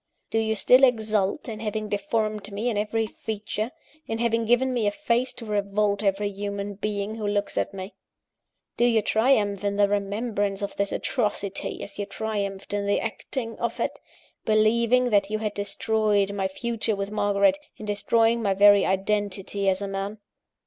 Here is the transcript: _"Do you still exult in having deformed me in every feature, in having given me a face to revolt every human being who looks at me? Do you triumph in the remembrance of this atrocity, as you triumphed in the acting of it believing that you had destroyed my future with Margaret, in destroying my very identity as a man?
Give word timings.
_"Do 0.31 0.39
you 0.39 0.55
still 0.55 0.83
exult 0.83 1.47
in 1.47 1.59
having 1.59 1.87
deformed 1.87 2.51
me 2.51 2.69
in 2.71 2.75
every 2.75 3.05
feature, 3.05 3.69
in 4.07 4.17
having 4.17 4.45
given 4.45 4.73
me 4.73 4.87
a 4.87 4.89
face 4.89 5.31
to 5.33 5.45
revolt 5.45 6.01
every 6.01 6.31
human 6.31 6.73
being 6.73 7.13
who 7.13 7.27
looks 7.27 7.55
at 7.55 7.71
me? 7.71 7.93
Do 8.77 8.85
you 8.85 9.03
triumph 9.03 9.63
in 9.63 9.75
the 9.75 9.87
remembrance 9.87 10.63
of 10.63 10.75
this 10.75 10.91
atrocity, 10.91 11.83
as 11.83 11.99
you 11.99 12.07
triumphed 12.07 12.73
in 12.73 12.87
the 12.87 12.99
acting 12.99 13.59
of 13.59 13.79
it 13.79 13.99
believing 14.43 15.11
that 15.11 15.29
you 15.29 15.37
had 15.37 15.53
destroyed 15.53 16.33
my 16.33 16.47
future 16.47 16.95
with 16.95 17.11
Margaret, 17.11 17.59
in 17.77 17.85
destroying 17.85 18.41
my 18.41 18.55
very 18.55 18.83
identity 18.83 19.69
as 19.69 19.83
a 19.83 19.87
man? 19.87 20.17